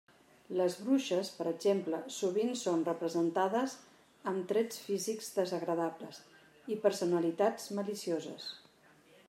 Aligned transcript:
Les 0.59 0.75
bruixes, 0.85 1.27
per 1.41 1.45
exemple, 1.51 1.99
sovint 2.15 2.53
són 2.61 2.81
representades 2.87 3.75
amb 4.31 4.47
trets 4.53 4.81
físics 4.87 5.29
desagradables 5.37 6.21
i 6.77 6.79
personalitats 6.87 7.73
malicioses. 7.81 8.49